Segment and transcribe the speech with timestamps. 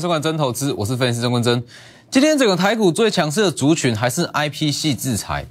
[0.00, 1.64] 收看真投资，我是分析师郑坤真。
[2.10, 5.46] 今天整个台股最强势的族群还是 IP 系制裁，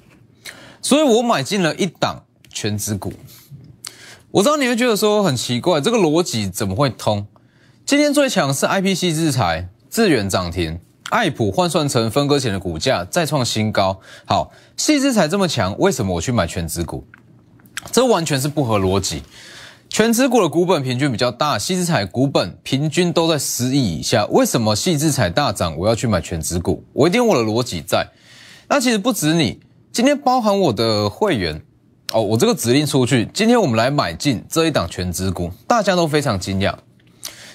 [0.82, 3.14] 所以我买进了一档全指股。
[4.32, 7.28] 我知道你会觉得说很奇怪，这个逻辑怎么会通？
[7.86, 14.00] 今天最强是 IP 系制裁，智远涨停，爱普换算成分割前的股价再创新高。
[14.26, 17.06] 好，系制裁这么强，为什么我去买全指股？
[17.92, 19.24] 这完全是不合逻辑。
[19.90, 24.26] 全指股的股本平均比较大，细制彩股本平均都在十亿以下。
[24.28, 26.84] 为什么细制彩大涨，我要去买全指股？
[26.94, 28.06] 我一定有我的逻辑在。
[28.68, 29.60] 那其实不止你，
[29.92, 31.62] 今天包含我的会员
[32.12, 36.76] 哦，我这个指令出去，今天我们来买进这一档全指股，大家都非常惊讶。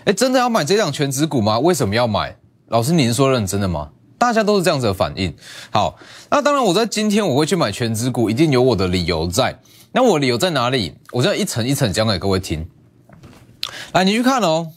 [0.05, 1.61] 哎，真的要买这档全指股吗？
[1.61, 2.35] 为什么要买？
[2.69, 3.91] 老师，您说认真的吗？
[4.19, 5.33] 大家都是这样子的反应。
[5.71, 5.97] 好，
[6.31, 9.59] 那当然，我在今天我会去买全指股，一定有我的理由在。
[9.95, 10.95] 那我理由在哪里？
[11.13, 12.67] 我要一层一层讲给各位听。
[13.93, 14.73] 来，你去看哦。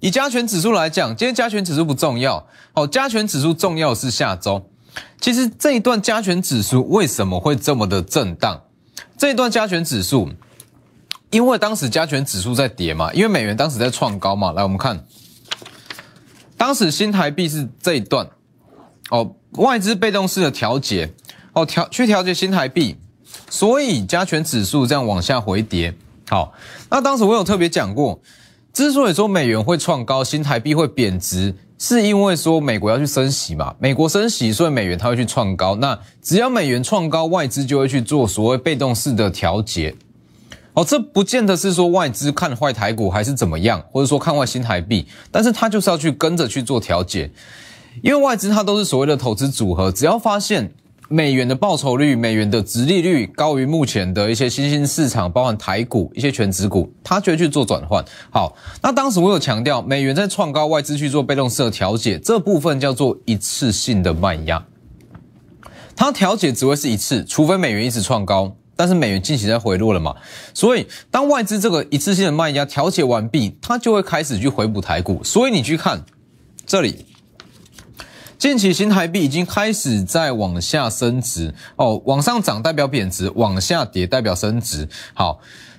[0.00, 2.46] 以加权指数来讲，今天加权指数不重要。
[2.72, 4.70] 好，加权指数重要是下周。
[5.20, 8.62] 其实这一段加权指数为什么会这么的震荡？
[9.18, 10.30] 这一段加权指数，
[11.30, 14.52] 因为当时加权指数在跌嘛，因为美元当时在创高嘛。
[14.52, 15.04] 来，我们看，
[16.56, 18.26] 当时新台币是这一段。
[19.10, 21.12] 哦，外资被动式的调节，
[21.52, 22.96] 哦调去调节新台币。
[23.52, 25.92] 所以加权指数这样往下回跌，
[26.26, 26.54] 好，
[26.88, 28.18] 那当时我有特别讲过，
[28.72, 35.76] 之所以说美元会创高，新台币会贬值，是因为说美国要去升息嘛，美国升息，所以美元它会去创高。
[35.76, 39.94] 那只要美元创高，外资就会去做所谓被动式的调节。
[40.72, 47.30] 哦，这不见得是说外资看坏台股还是怎么样，或者说看坏新台币，但是它就是要去跟着去做调节，
[48.02, 50.72] 因为外资它都是所谓的投资组合，只要发现。
[51.12, 58.02] 美元的报酬率、美元的殖利率高于目前的一些新兴市场，包含台股、一些全指股，它就会去做转换。
[58.30, 64.64] 好，那当时我有强调，美元在创高，外资去做被动式的调节，这部分叫做一次性的卖压。
[65.94, 70.16] 它调节只会是一次，除非美元一直创高，但是美元近期在回落了嘛，
[70.54, 75.22] 所以当外资这个一次性的卖压调节完毕，它就会开始去回补台股。
[75.22, 76.02] 所以你去看
[76.64, 77.04] 这里。
[78.42, 84.88] 近期新台币已经开始在往下升值哦，往上涨代表贬值，往下跌代表升值。
[85.14, 85.38] 好，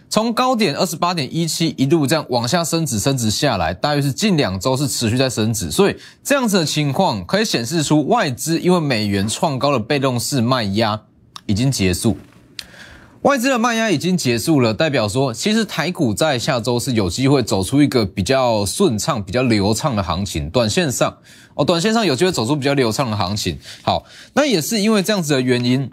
[0.09, 11.01] 从高点二十八点一七一路这样往下升值，升值下来，大约是近两周是持续在升值，所以这样子的情况可以显示出外资因为美元创高的被动式卖压
[11.45, 12.17] 已经结束。
[13.23, 20.49] 外资的卖压已经结束了，代表说，其实台股在下周是有机会走出一个比较顺畅、比较流畅的行情。
[20.49, 21.15] 短线上，
[21.55, 23.57] 哦，短线上有机会走出比较流畅的行情。
[23.81, 24.03] 好，
[24.33, 25.89] 那也是因为这样子的原因，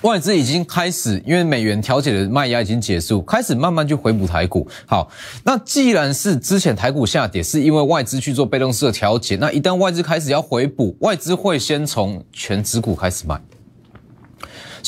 [0.00, 4.66] 外资已经开始，因为美元调节的卖压已经结束，开始慢慢去回补台股。
[4.86, 5.10] 好，
[5.44, 13.38] 那既然是之前台股下跌，是因为外资去做被动式的调节，那一旦外资开始要回补，外资会先从全指股开始卖。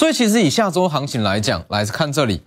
[0.00, 2.40] 所以其实以下周行情来讲，来看这里，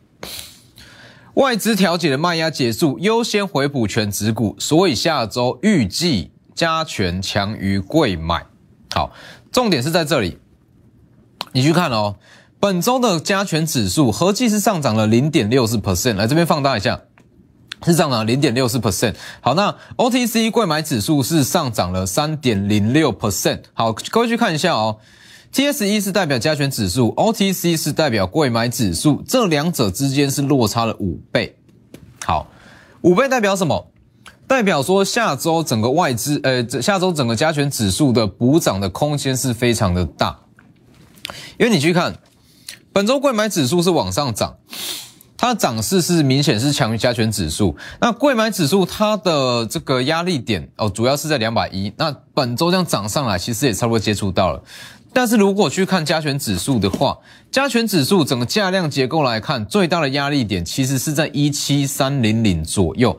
[1.35, 8.47] 外资调节的卖压结束，优先回补全指股，所以下周预计加权强于贵买。
[8.95, 9.11] 好，
[9.51, 10.39] 重点是在这里，
[11.51, 12.15] 你去看哦，
[12.59, 17.01] 本周的加权指数合计是上涨了零点六四 percent，来这边放大一下，
[17.83, 19.13] 是上涨零点六四 percent。
[19.41, 23.61] 好，那 OTC 贵买指数是上涨了三点零六 percent。
[23.75, 24.97] 好，各位去看一下哦。
[25.53, 31.55] T S E 是代表加权指数，O T C 是代表贵买指数，这两者之间是落差了五倍。
[32.25, 32.47] 好，
[33.01, 33.91] 五倍代表什么？
[34.47, 40.39] 代表说下周整个外资，呃，下周整个加权指数的补涨的空间是非常的大。
[41.59, 42.17] 因为你去看，
[42.91, 44.55] 本周贵买指数是往上涨，
[45.37, 47.77] 它的涨势是明显是强于加权指数。
[48.01, 51.93] 那贵买指数它的这个压力点哦，主要是在两百一。
[51.95, 54.63] 那本周这样涨上来，其实也差不多接触到了。
[55.15, 57.17] 但是如果去看加权指数的话，
[57.51, 63.17] 加权指数整个价量结构来看，最大的压力点其实是在一七三零零左右。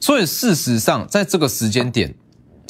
[0.00, 2.14] 所以事实上，在这个时间点，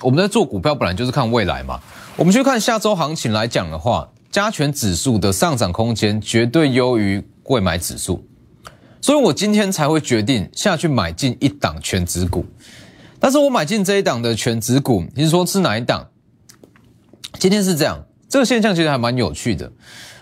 [0.03, 1.79] 我们在做股票本来就是看未来嘛。
[2.17, 8.25] 我们去看下周行情来讲的话，加权指数的上涨空间绝对优于贵买指数。
[9.03, 12.47] 所以我今天才会决定下去买进一档全指股。
[13.21, 16.09] 但是我买进这一档的全指股，你是说是哪一档？
[17.39, 18.05] 今天是这样。
[18.33, 19.71] 这个现象其实还蛮有趣的。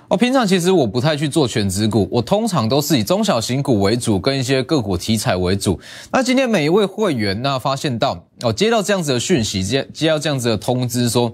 [0.09, 5.79] 我平常其实我不太去做全指股，我通常都是以中小型股为主，跟一些个股题材为主。
[6.11, 11.33] 那今天每一位会员那发现到哦，接到这样子的讯息，接接到这样子的通知，说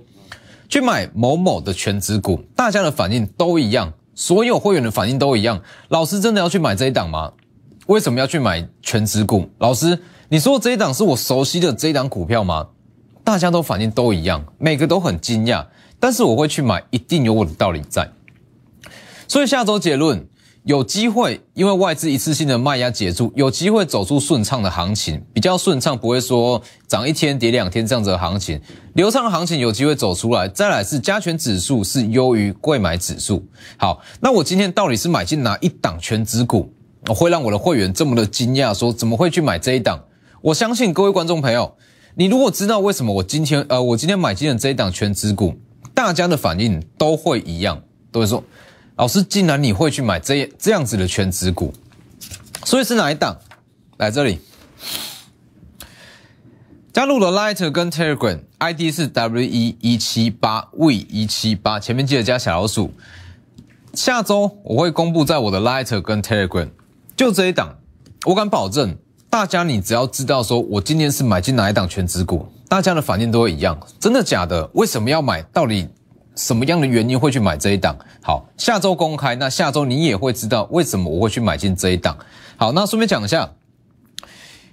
[0.68, 5.58] 去买某某的全指股，大家的反应都一样，所有会员的反应都一样。
[5.88, 7.32] 老师真的要去买这一档吗？
[7.86, 9.48] 为什么要去买全指股？
[9.60, 9.98] 老师，
[10.28, 12.66] 你说这一档是我熟悉的这一档股票吗？
[13.24, 15.64] 大家都反应都一样，每个都很惊讶，
[15.98, 18.10] 但是我会去买，一定有我的道理在。
[19.28, 20.26] 所以下周结论
[20.64, 28.60] 有机会，因为外资一次性的卖压解住，有机会走出顺畅的行情，比较顺畅，不会说涨一天跌两天这样子的行情，
[28.94, 30.48] 流畅的行情有机会走出来。
[30.48, 33.44] 再来是加权指数是优于贵买指数。
[33.76, 36.72] 好，那我今天到底是买进哪一档全指股，
[37.06, 40.04] 会让我的会员这么的惊讶，说怎么会去买这一档？
[40.42, 41.74] 我相信各位观众朋友。
[42.18, 45.54] 你如果知道为什么我今天呃我今天买进了这一档全指股，
[45.96, 47.82] 大家的反应都会一样，
[48.12, 48.44] 都会说，
[48.96, 51.72] 老师竟然你会去买这这样子的全值股，
[52.66, 53.34] 所以是哪一档？
[53.96, 54.38] 来这里，
[56.92, 62.92] 加入了 Light 跟 Telegram，ID 是 W 一一七八 V 一七八，前面记得加小老鼠。
[63.94, 66.68] 下周我会公布在我的 Light 跟 Telegram，
[67.16, 67.78] 就这一档，
[68.26, 68.98] 我敢保证。
[69.30, 74.68] 大家，你只要知道说，我今天是买进哪一档全值股，大家的反应都会一样，真的假的？
[74.74, 75.40] 为什么要买？
[75.52, 75.88] 到底
[76.34, 77.96] 什么样的原因会去买这一档？
[78.22, 82.16] 好，下周公开，那下周你也会知道为什么我会去买进这一档。
[82.56, 83.50] 好，那顺便讲一下，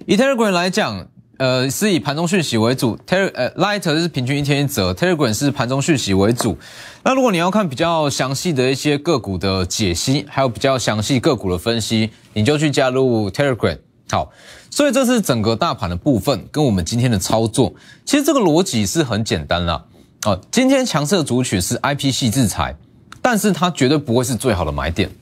[0.06, 1.06] 以 Telegram 来讲，
[1.38, 6.58] 呃，是以盘中讯息为主，Tele 呃 Light 是平均一天一折，Telegram 是盘中讯息为主。
[7.04, 13.78] 那如果你要看比较详细的一些个股的解析，还有比较详细个股的分析，你就去加入 Telegram。
[14.10, 14.30] 好，
[14.74, 17.72] 所以这是整个大盘的部分，跟我们今天的操作，
[18.04, 19.84] 其实这个逻辑是很简单啦。
[20.22, 22.74] 啊，今天强势的主曲是 I P 系制裁，
[23.22, 25.12] 但是它绝对不会是最好的买点。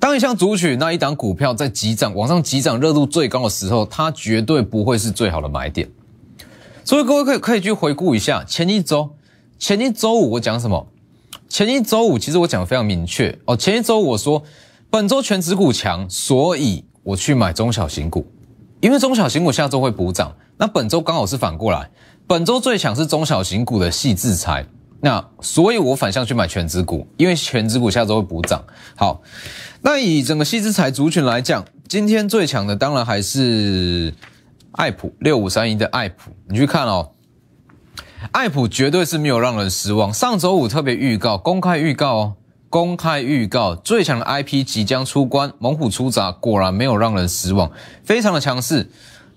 [0.00, 5.90] 当一项主曲那一档股票在急涨、往上急涨、热度最高的时候，它绝对不会是最好的买点。
[6.86, 9.10] 所以各位可以可以去回顾一下前一周，
[9.58, 10.88] 前一周五我讲什么？
[11.50, 13.54] 前一周五其实我讲的非常明确哦。
[13.54, 14.42] 前一周五我说
[14.88, 16.86] 本周全指股强，所以。
[17.02, 18.26] 我去买中小型股，
[18.80, 20.34] 因为中小型股下周会补涨。
[20.56, 21.88] 那本周刚好是反过来，
[22.26, 24.66] 本周最强是中小型股的细制裁。
[25.00, 28.64] 那所以我反向去买全指股，因为全指股下周会补涨。
[28.96, 29.22] 好，
[29.80, 34.12] 那以整个细制裁族群来讲，今天最强的当然还是
[34.72, 36.32] 爱普六五三一的爱普。
[36.48, 37.12] 你去看哦，
[38.32, 40.12] 爱普绝对是没有让人失望。
[40.12, 42.34] 上周五特别预告，公开预告哦。
[42.70, 47.70] 公开预告最强的 IP 即将出关，猛虎出闸，果然没有让人失望，
[48.04, 48.90] 非常的强势。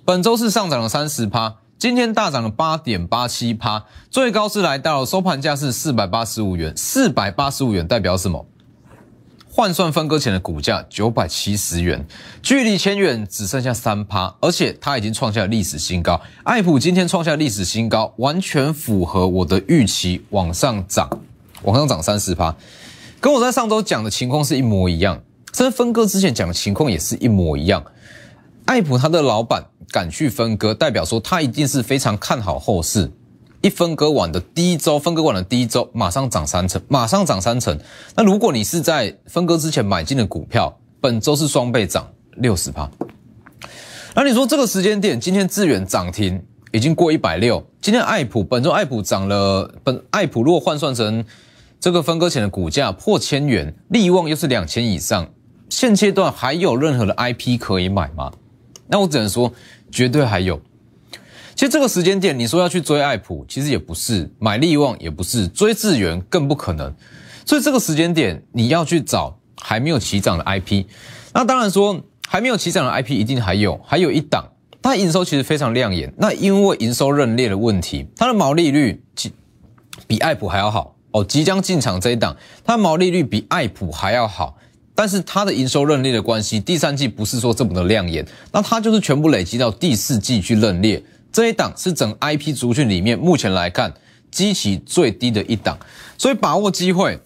[0.04, 8.45] 本周是上涨了三十趴，今天大涨了八点八七趴，最高是来到收盘价是四百八十五元，四百八十五元代表什么？
[9.54, 12.06] 换算分割前的股价九百七十元，
[12.42, 16.19] 距离千元只剩下三趴，而且它已经创下历史新高。
[16.44, 21.10] 爱普今天创下历史新高，完全符合我的预期，往上涨，
[21.63, 22.56] 往上涨三十趴。
[23.21, 25.21] 跟我在上周讲的情况是一模一样，
[25.53, 27.83] 甚至分割之前讲的情况也是一模一样。
[28.65, 33.12] 爱普他的老板敢去分割，代表说他一定是非常看好后市。
[33.62, 37.77] 一分割完的第一周，分割完的第一周，马上涨三成，马上涨三成。
[38.15, 42.89] 那如果你是在分割之前买进的股票，本周是双倍涨六十趴。
[44.15, 51.23] 那你说这个时间点，今天智远涨停已经过一百六，今天爱普本周爱普涨了，本爱普如果换算成。
[51.81, 55.28] 这个分割前的股价破千元，利旺又是两千以上，
[55.68, 58.31] 现阶段还有任何的 IP 可以买吗？
[58.88, 59.52] 那我只能说，
[59.92, 60.61] 绝对还有。
[61.56, 66.94] 其实这个时间点，你说要去追爱普，其实也不是；买利旺也不是；追智源更不可能。
[67.47, 70.85] 所以这个时间点，你要去找还没有起涨的 IP。
[71.33, 74.47] 那当然说，还没有起涨的 IP 一定还有，还有一档，
[74.83, 76.14] 它营收其实非常亮眼。
[76.16, 79.33] 那因为营收认列的问题，它的毛利率比
[80.06, 80.95] 比爱普还要好。
[81.11, 84.57] 哦，即将进场这一档，它毛利率比爱普还要好，
[84.95, 91.03] 但是它的营收认列的关系，第三季不是说这么的亮眼，那它就是全部累积到第四季去认列。
[91.31, 93.94] 这一档是整 IP 族群里面目前来看
[94.31, 95.77] 基期最低的一档，
[96.18, 97.19] 所以把握机会。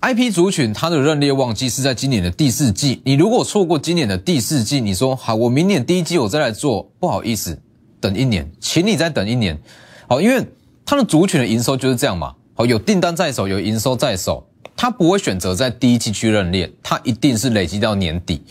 [0.00, 7.58] IP 族群它的认列旺季是在今年的第四季，你如果错过今年的第四季，你说好，我明年第一季我再来做，不好意思，
[8.00, 9.58] 等一年，请你再等一年。
[10.08, 10.44] 好，因为
[10.84, 12.34] 它的族群的营收就是这样嘛。
[12.54, 18.42] 好，有订单在手，有营收在手，他不会选择在第一季去认列，他一定是累积到年底。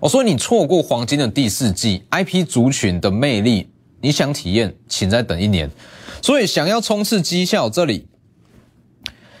[0.00, 3.68] 我说你错过黄金的第四季，IP 族群的魅力，
[4.00, 5.68] 你想体验，请再等一年。
[6.22, 8.06] 所以想要冲刺绩效，这里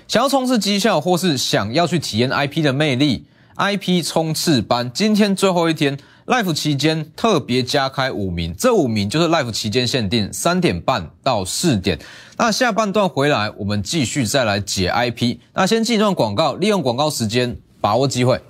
[0.08, 5.96] 想要冲刺绩效，或是想要去体验 IP 的魅力，IP 冲刺班今天最后一天。
[6.28, 11.98] Life 期间特别加开五名，这五名就是 Life 期间限定，三点半到四点。
[12.36, 15.38] 那下半段回来，我们继续再来解 IP。
[15.54, 18.42] 那先进一段广告，利用广告时间，把握机会。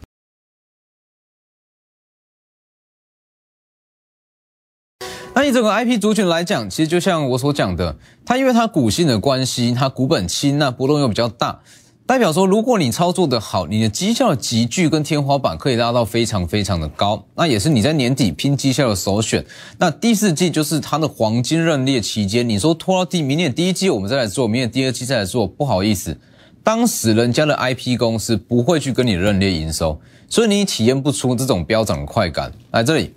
[5.32, 11.61] 那以整个 IP 族群来讲，其实就像我所讲的，它因为它股性的关系，它股本轻，那波动又比较大，
[12.09, 19.45] 代表说如果你操作的好，你的绩效的集聚跟天花板可以拉到非常非常的高，那也是你在年底拼绩效的首选。
[19.77, 26.19] 那第四季就是它的黄金认列期间，你说拖到第明年第一季我们再来做，明年第二季再来做，不好意思，
[26.65, 30.00] 当时人家的 IP 公司不会去跟你认列营收，
[30.31, 32.50] 所以你体验不出这种飙涨的快感。
[32.71, 33.15] 来这里，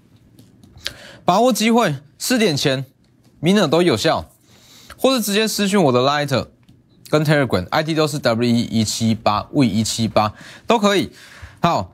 [1.23, 1.95] 把握机会。
[2.19, 2.83] 四点前，
[3.39, 4.29] 明尔都有效，
[4.97, 6.47] 或者直接私讯我的 Lighter
[7.11, 10.33] 跟 Telegram，ID 都是 W 一一七八 V 一七八
[10.65, 11.11] 都可以。
[11.61, 11.93] 好，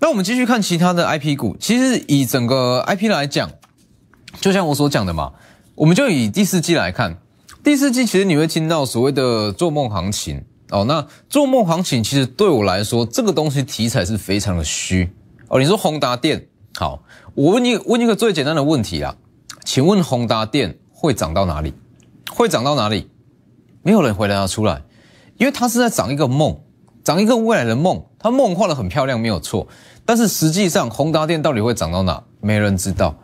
[0.00, 1.54] 那我们继续看其他的 IP 股。
[1.60, 3.50] 其实以整个 IP 来讲，
[4.40, 5.34] 就像我所讲的嘛，
[5.74, 7.18] 我们就以第四季来看，
[7.62, 10.84] 第四季其实你会听到所谓的做梦行情哦。
[10.86, 15.12] 那做梦行情其实对我来说，这个东西题材是非常的虚
[15.48, 15.60] 哦。
[15.60, 17.02] 你说宏达电，好，
[17.34, 19.14] 我问你问一个最简单的问题啊。
[19.64, 21.74] 请问宏达电会涨到哪里？
[22.30, 23.10] 会涨到哪里？
[23.86, 24.82] 没有人回答出来，
[25.36, 26.58] 因为他是在涨一个梦，
[27.04, 28.04] 涨一个未来的梦。
[28.18, 29.64] 他梦画的很漂亮，没有错。
[30.04, 32.20] 但是实际上，宏达电到底会涨到哪？
[32.40, 33.14] 没人知道。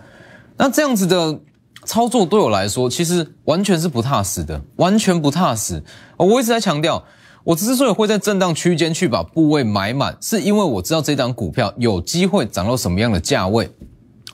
[0.57, 1.37] 那这样子的
[1.85, 5.83] 操作对我来说，其实完全是不踏实的，完全不踏实。
[6.16, 7.02] 我一直在强调，
[7.42, 13.69] 我之所以会在震荡区间去把部位买满，是因为我知道这档股票有机会涨到什么样的价位。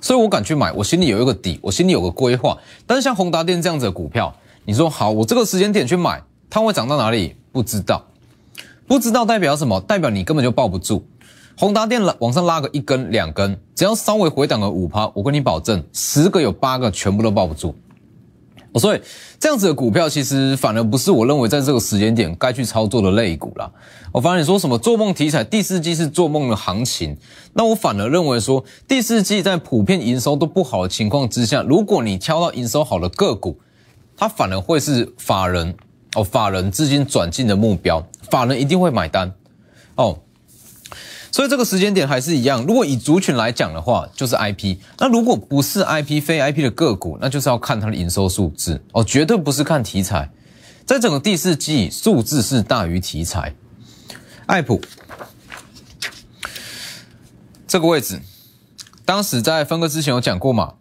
[0.03, 2.59] 所以我敢去买，我心里有一个底，我心里有个规划。
[2.87, 4.37] 但是像宏达电这样子的股票，
[4.69, 7.35] 你说好，我这个时间点去买，它会涨到哪里？
[7.53, 8.05] 不知道，
[8.87, 9.81] 不知道代表什么？
[9.81, 11.07] 代表你根本就抱不住。
[11.57, 17.75] 宏达电拉往上拉个一根两根，只要稍微回档个五趴，我跟你保证，十个有八个全部都抱不住。
[18.75, 19.01] 所以
[19.41, 23.73] 这样子的股票，其实反而不是我认为在这个时间点该去操作的类股啦。
[24.13, 27.17] 我反而你说什么做梦题材，第四季是做梦的行情，
[27.55, 33.59] 那我反而认为说第四季在普遍营收都不好的情况之下，如果你挑到营收好的个股，
[34.19, 35.75] 它反而会是法人
[36.15, 39.33] 哦，法人资金转进的目标，法人一定会买单
[39.95, 40.19] 哦。
[41.31, 42.65] 所以这个时间点还是一样。
[42.65, 44.79] 如果以族群来讲的话，就是 IP。
[44.99, 50.29] 那如果不是 IP 非 IP 的个股，那就是要看它的营收数字哦，绝对不是看题材。
[50.85, 53.55] 在整个第四季，数字是大于题材。
[54.47, 54.81] 爱普
[57.69, 58.21] 这个位置，
[59.05, 60.75] 当时在分割之前有讲过嘛？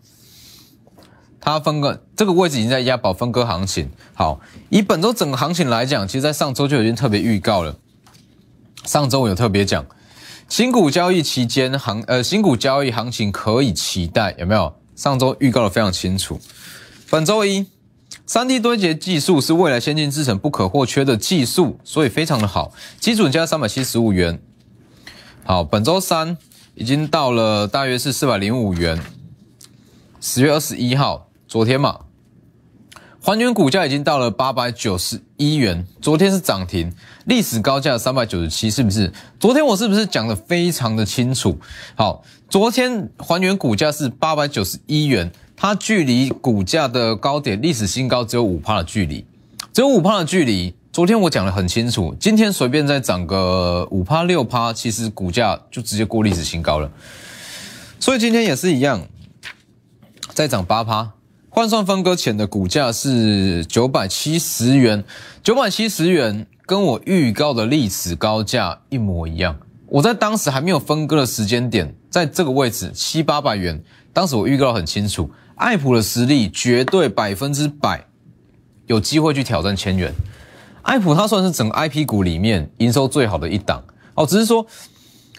[1.48, 3.90] 它分割这个位置已经在押宝分割行情。
[4.14, 7.78] 好，以本周整个行情来讲，其实在上周就已经特别预告了。
[8.84, 9.86] 上周我有特别讲。
[10.50, 14.76] 新股交易期间行呃新股交易行情可以期待有没有？
[14.98, 16.38] 上周预告的非常清楚。
[17.10, 17.66] 本周一，
[18.26, 22.74] 三 D 堆叠技术是未来先进制程不可或缺的技术，所以非常的好。
[23.00, 24.42] 基准价三百七十五元。
[25.46, 26.38] 好，本周三
[26.76, 29.02] 已经到了大约是四百零五元。
[30.20, 32.02] 十月二十一号，昨天嘛。
[33.20, 36.94] 还原股价已经到了八百九十一元，昨天是涨停，
[37.26, 39.12] 历史高价三百九十七，是不是？
[39.38, 41.60] 昨天我是不是讲的非常的清楚？
[41.96, 49.26] 好，昨天还原股价是八百九十一元，它距离股价的高点历史新高只有五趴的距离，
[49.74, 50.74] 只有五趴的距离。
[50.94, 56.90] 昨天我讲的很清楚，今天随便再涨个五趴六趴，其实股价就直接过历史新高了。
[58.00, 59.06] 所以今天也是一样，
[60.34, 61.17] 再涨八趴。
[61.58, 65.04] 换算分割前的股价是九百七十元，
[65.42, 69.58] 九百七十元跟我预告的历史高价一模一样。
[69.88, 73.82] 我在当时还没有分割的时间点，在这个位置七八百元，
[74.14, 78.06] 当时我预告很清楚，爱普的实力绝对百分之百
[78.86, 80.14] 有机会去挑战千元。
[80.84, 83.84] 爱普它算是整个 IP 股里面营收最好的一档
[84.14, 84.64] 哦，只是说，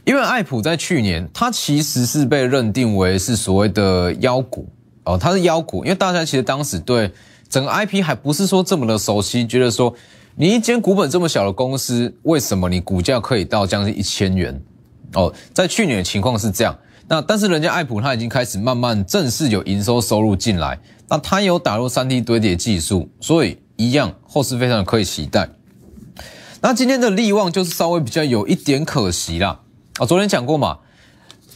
[0.04, 4.68] 因为爱普在去年它其实是被认定为是所谓的妖股。
[5.08, 7.10] 哦，它是妖股，因为大家其实当时对
[7.48, 9.94] 整个 IP 还不是说这么的熟悉，觉得说
[10.36, 14.60] 你一间股本这么小的公司，为什么你股价可以到将近一千元？
[15.14, 16.76] 哦，在去年的情况是这样，
[17.08, 25.48] 那但是人家爱普它已经开始慢慢正式有营收收入进来，那它有打入三 D 堆叠技术，所以一样后市非常可以期待。
[26.60, 29.60] 那今天的利旺就是稍微比较有一点可惜啦。
[29.96, 30.80] 啊，昨天讲过嘛，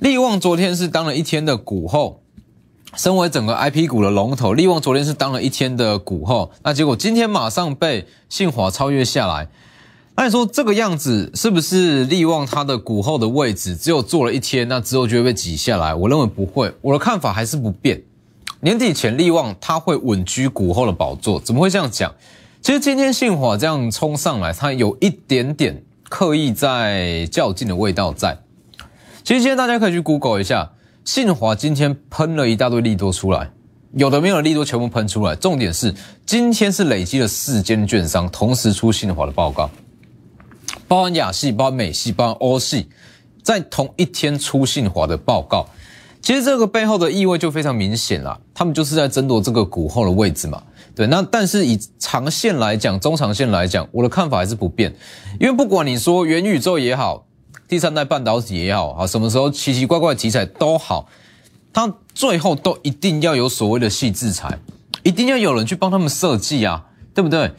[0.00, 2.21] 利旺昨天是当了一天的股后。
[2.96, 9.48] 身为整个 IP 股的龙头，利旺昨天是当了一天的股后，那结果今天马上被信华超越下来。
[10.14, 15.94] 那你说这个样子是不是利旺它的股后的位置只有做了一天，那之后就会被挤下来？
[15.94, 18.02] 我认为不会，我的看法还是不变。
[18.60, 22.14] 年底前利旺它会稳居股后的宝座，怎么会这样讲？
[22.60, 28.38] 其实今天信华这样冲上来，它有一点点刻意在较劲的味道在。
[29.24, 30.72] 其实今天大家可以去 Google 一下。
[31.04, 33.50] 信华今天喷了一大堆利多出来，
[33.94, 35.34] 有的没有利多全部喷出来。
[35.34, 35.92] 重点是
[36.24, 39.68] 今天是累积了四间券商同时出信华的报告，
[40.86, 42.88] 包含亚系、包含美系、包含欧系，
[43.42, 45.66] 在同一天出信华的报告。
[46.20, 50.62] 其实这个背后的意味就非常明显了，他们就是在争夺这个股后的位置嘛。
[50.94, 54.94] 对，那但是以长线来讲，中长线来讲，我的看法还是不变，
[55.40, 57.26] 因为不管你说元宇宙也好，
[57.72, 61.08] 第三代半导体也好，啊，什么时候奇奇怪怪的题材都好，
[61.72, 64.58] 它最后都一定要有所谓的细制裁，
[65.02, 67.50] 一定要有人去帮他们设计啊，对不对？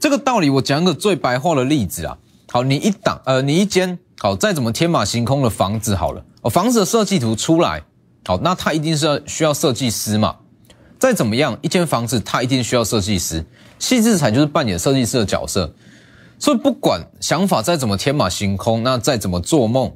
[0.00, 2.16] 这个道理我讲个最白话的例子啊，
[2.50, 7.82] 好，你一档呃，你一间好再怎么天马行空的房子好了，哦，房子的设计图出来。
[8.24, 10.36] 好，那它一定是要需要设计师嘛？
[10.98, 13.44] 再怎么样，一间房子它一定需要设计师，
[13.78, 15.70] 细致才就是扮演设计师的角色。
[16.38, 19.92] 所以不管想法再怎么天马行空，那再怎么做梦，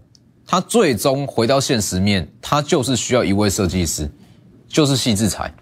[0.46, 4.10] 他最终回到现实面，他就是需要一位设计师，
[4.68, 5.52] 就是细致才。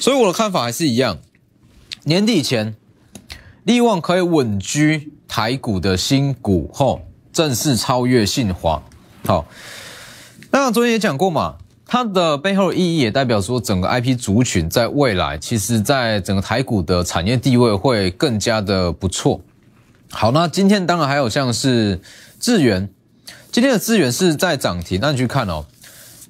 [0.00, 1.18] 所以我的看法还是一样，
[2.02, 2.74] 年底前，
[3.64, 7.00] 利旺可以稳居台股的新股后，
[7.32, 8.82] 正式超越信华。
[9.24, 9.46] 好。
[10.50, 19.40] 那昨天也讲过嘛，它的背后的意义也代表说，整个 IP 族群在未来，其实在整个台股的产业地位会更加的不错。
[20.16, 22.00] 好，那今天当然还有像是
[22.38, 22.88] 智源，
[23.50, 25.66] 今天的智源是在涨停，那你去看哦，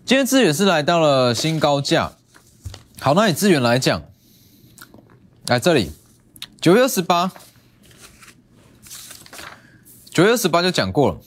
[0.07, 2.13] 今天智源是来到了新高价。
[2.99, 4.03] 好，那以智源来讲，
[5.47, 5.93] 来这里
[6.63, 7.31] 九月二十八，
[10.11, 11.21] 九月二十八就讲过了。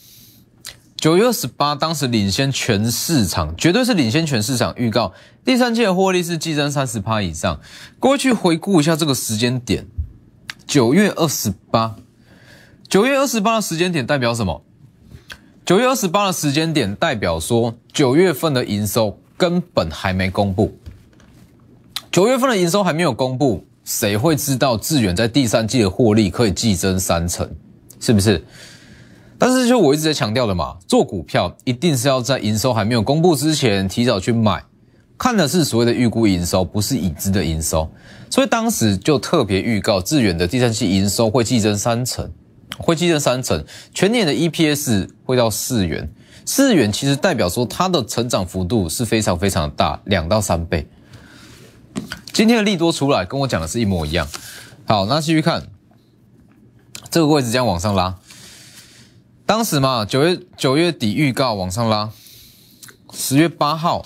[0.97, 4.73] 九月二十八，当时领先全市场，绝对是领先全市场。
[4.75, 5.13] 预告
[5.45, 7.61] 第三季的获利是激增三十趴以上。
[7.99, 9.85] 各位去回顾一下这个时间点，
[10.65, 11.95] 九月二十八，
[12.89, 14.63] 九月二十八的时间点代表什么？
[15.65, 20.73] 九月二十八的时间点代表说，九月份的营收根本还没公布。
[22.09, 27.49] 九月份的营收还没有公布，谁会知道致远在第三季的获利可以季增三成？
[27.99, 28.41] 是不是？
[29.37, 34.63] 但是就我一直在强调的嘛，做股票一定是要在营收还没有公布之前提早去买，
[35.17, 37.91] 看的是所谓的预估营收，不是已知的营收。
[38.29, 42.31] 所以当时就特别预告致远的第三期营收会激增三成，
[42.77, 46.11] 会激增三成，全年的 EPS 会到四元，
[46.45, 50.87] 四元其实代表说它的成长幅度是非常非常的大，两到三倍。
[52.31, 54.27] 今天的利多出来跟我讲的是一模一样。
[54.85, 55.67] 好，那继续看
[57.09, 58.15] 这个位置将往上拉。
[59.45, 62.11] 当时嘛，九月九月底预告往上拉，
[63.13, 64.05] 十月八号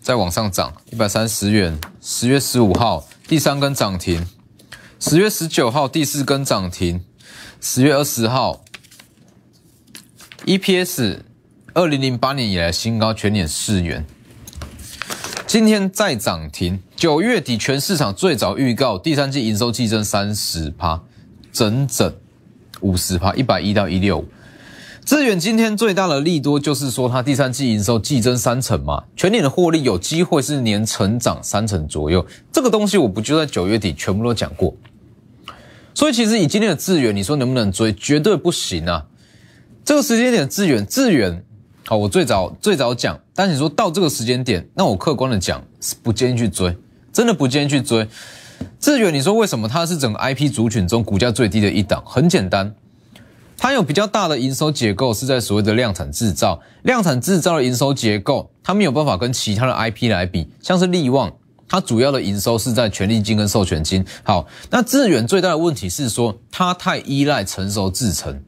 [0.00, 4.26] 再往上涨一百三十元，十月十五号第三根涨停，
[5.00, 7.02] 十月十九号第四根涨停，
[7.60, 8.62] 十月二十号
[10.46, 11.18] EPS
[11.74, 14.04] 二零零八年以来新高，全年四元，
[15.44, 16.80] 今天再涨停。
[16.94, 21.02] 九月底全市场最早预告第三季营收季增三十趴，
[21.52, 22.14] 整整
[22.80, 24.28] 五十趴，一百一到一六五。
[25.04, 32.24] 致远今天最大的利多就是说，它第三季营收季增三成嘛，全年的获利有机会是年成长三成左右。
[32.52, 34.72] 这个东西我不就在九月底全部都讲过，
[35.98, 39.04] 所以其实以今天的致远，你说能不能追，绝对不行啊！
[39.84, 41.44] 这个时间点致远，致远，
[41.86, 46.72] 好，我最早最早讲，但你说到这个时间点，那我客观的讲是不建议去追，
[47.12, 48.06] 真的不建议去追。
[48.78, 52.00] 致远，你说为什么它是整个 IP 族群中股价最低的一档？
[52.06, 52.72] 很简单。
[53.56, 56.60] 它有比较大的营收结构，是在所谓的量产制造。
[56.84, 60.48] 量产制造的营收结构，它没有办法跟其他的 IP 来比。
[60.62, 61.34] 像是利旺，
[61.68, 64.04] 它主要的营收是在权利金跟授权金。
[64.22, 68.42] 好，那致远最大的问题是说，它太依赖成熟制程，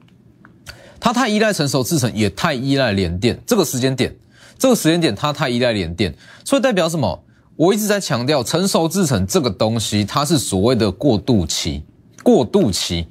[0.99, 3.41] 它太依赖成熟制程，也太依赖联电。
[3.47, 4.17] 这个时间点，
[4.59, 7.23] 这个时间点，它太依赖联电，所以代表什么？
[7.57, 11.83] 我一直在强调，成熟制程这个东西，它是所谓的过渡期，
[12.23, 13.07] 过渡期。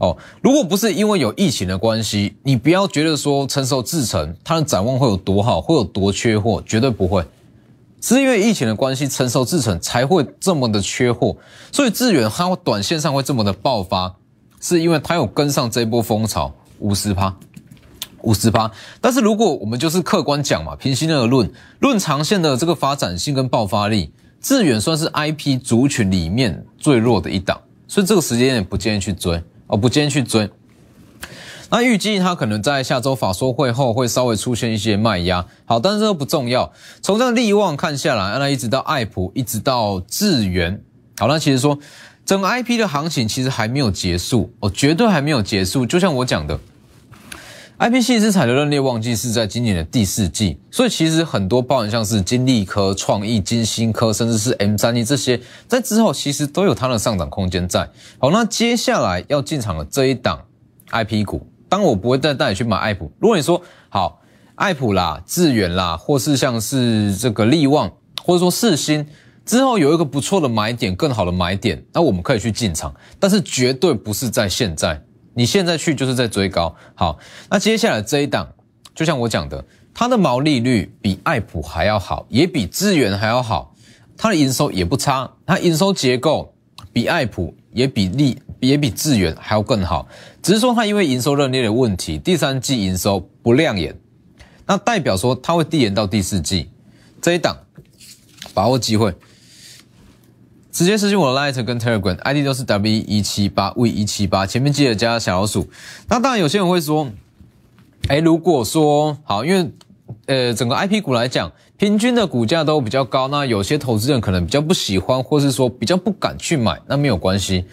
[0.00, 7.24] 哦，如果不是因为有疫情的关系，你不要觉得说成熟制成它的展望会有多好，会有多缺货，绝对不会。
[8.02, 11.36] 是因为疫情的关系，成熟制成才会这么的缺货，
[11.70, 14.12] 所以致远它短线上会这么的爆发，
[14.60, 17.32] 是因为它有跟上这波风潮，五十趴，
[18.22, 18.68] 五十趴。
[19.00, 29.40] 但是如果我们就是客观讲嘛，平心而论，论长线的这个发展性跟爆发力，致远算是 IP 族群里面最弱的一档，所以这个时间也不建议去追。
[29.68, 30.50] 哦不建议去追。
[31.74, 35.46] 那预计它可能在下周法说会后会稍微出现一些卖压。
[35.64, 36.70] 好，但是这不重要。
[37.00, 40.82] 从这个利旺看下来，那一直到爱普，一直到智源。
[41.16, 41.78] 好，那其实说
[42.26, 45.86] 整个 IP 的行情其实还没有结束，哦，绝对还没有结束。
[45.86, 46.60] 就像我讲的
[47.78, 57.88] IP 系资产的认列旺季是在今年的第四季，所以其实很多包含像是金利科、创意、金星科，甚至是 M 三 E 这些，在之后其实都有它的上涨空间在。
[58.18, 60.38] 好，那接下来要进场的这一档
[60.90, 63.10] IP 股，当我不会再带你去买爱普。
[63.18, 64.20] 如果你说好
[64.56, 67.90] 爱普啦、智远啦，或是像是这个利旺，
[68.22, 69.06] 或者说四星
[69.46, 75.02] 之后有一个不错的买点、更好的买点，那我们可以去进场，但是绝对不是在现在。
[75.32, 78.46] 你现在去就是在追高，好，那接下来这一档，
[78.94, 83.74] 就像我讲的，它的毛利率比爱普还要好，也比智源还要好，
[84.18, 86.54] 它的营收也不差，它营收结构
[86.92, 90.06] 比爱普也比利也比智源还要更好，
[90.40, 93.98] 只是说它因为营收认列的问题，第三季营收不亮眼，
[94.66, 96.70] 那代表说它会递延到第四季，
[97.20, 97.56] 这一档
[98.54, 99.12] 把握机会。
[100.70, 105.68] 直接私信我的 Light 跟 Telegram ID 都是 W 一七八 V 一七八，前面记得加小老鼠。
[106.08, 107.10] 那当然有些人会说，
[108.06, 109.70] 哎，如果说好，因为
[110.26, 117.64] 呃整个 IP 股来讲，平均的股价都比较高，那有些投资人可能比较不喜欢，或是说比较不敢去买，那没有关系。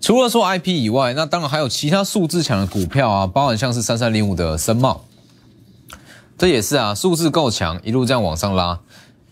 [0.00, 5.04] 除了说 IP 以外，那当然还有其他数字强的股票啊，包含像是三三零五的森茂，
[6.38, 8.78] 这也是啊，数字够强，一路这样往上拉，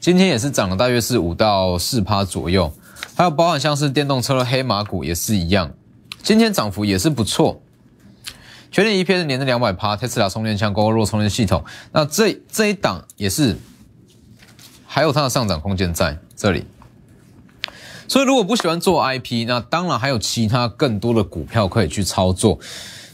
[0.01, 2.73] 今天也是涨了大约是五到四趴左右。
[3.15, 5.73] 还有包含像是电动车的黑马股也是一样，
[6.23, 7.63] 今天涨幅也是不错。
[8.73, 13.57] 全年一片是连着两百趴，特斯拉充电枪、高弱充电系统，那这这一档也是，
[14.85, 16.67] 还有它的上涨空间在这里。
[18.09, 22.59] 所以如果不喜欢做 IP，那当然还有其他更多的股票可以去操作。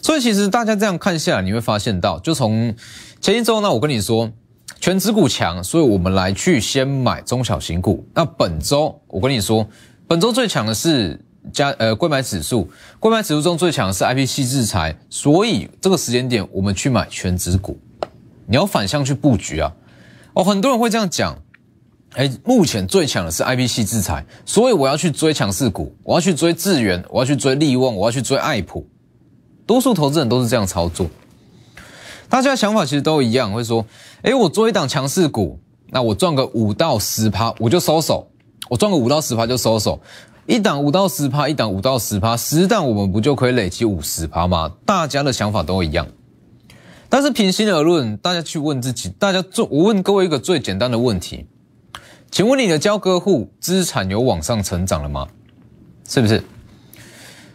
[0.02, 2.74] 所以其实大家这样看下来，你会发现到，就从
[3.20, 4.30] 前一周呢，我跟你说。
[4.80, 8.04] 全指股强，所以我们来去先买中小型股。
[8.14, 9.64] 那本周我跟你说，
[10.08, 17.78] 本周最强的是加呃贵买指数，贵买指数中最强的是 I P C 制裁，所以这个时间点我们去买全指股。
[18.46, 19.72] 你要反向去布局啊！
[20.34, 21.38] 哦，很多人会这样讲，
[22.14, 28.86] 哎，目前最强的是 I P C 制裁，所以我要去追强势股，我要去追智源，我要去追利旺，我要去追爱普。
[29.64, 31.06] 多数投资人都是这样操作。
[32.28, 33.86] 大家想法其实都一样，会说
[34.22, 35.58] ：“哎，我做一档强势股，
[35.90, 38.28] 那我赚个五到十趴，我就收手。
[38.68, 40.00] 我赚个五到十趴就收手。
[40.46, 46.06] 一档五到十趴，一档五到十趴，十档我们不就可以累积五十趴吗？”大家的想法都一样。
[47.08, 51.46] 但是平心而论，大家去问自己，大家做我问各位一个最简单的问题：
[52.32, 55.28] 请问你的交割户资产有往上成长了吗？
[56.08, 56.42] 是不是？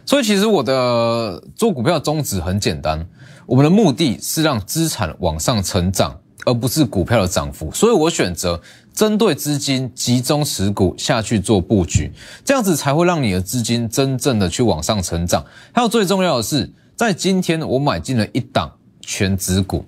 [0.06, 3.04] 所以其实我的做股票宗旨很简单。
[3.44, 8.60] 我们的目的是让资产往上成长，而不是股票的涨幅，所以我选择
[8.94, 12.12] 针对资金集中持股下去做布局，
[12.44, 15.44] 这样子才会让你的资金真正的去往上成长。
[15.72, 19.84] 还有最重要的是，在今天我买进了一档全指股，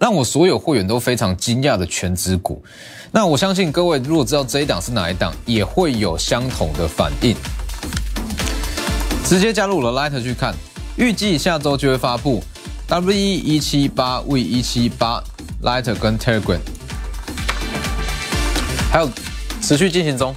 [0.00, 2.60] 让我所有会员都非常惊讶的全指股。
[3.12, 7.36] 那我相信各位如果知道这一档是哪一档，也会有相同的反应。
[9.26, 10.54] 直接加入我的 Light 去看，
[10.96, 12.42] 预计下周就会发布。
[12.88, 15.22] W 一七八 V 一七八
[15.62, 16.58] Lighter 跟 Telegram，
[18.90, 19.08] 还有
[19.60, 20.34] 持续进行中。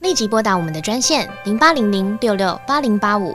[0.00, 3.34] 立即拨打我们的专线零八零零六六八零八五